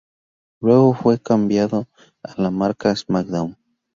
Luego 0.61 0.95
fue 0.95 1.21
cambiado 1.21 1.87
a 2.23 2.41
la 2.41 2.49
marca 2.49 2.95
"SmackDown! 2.95 3.55